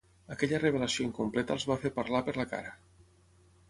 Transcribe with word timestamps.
Aquella 0.35 0.61
revelació 0.63 1.05
incompleta 1.09 1.59
els 1.59 1.69
va 1.73 1.79
fer 1.87 1.95
parlar 2.01 2.27
per 2.31 2.39
la 2.43 2.51
cara. 2.57 2.77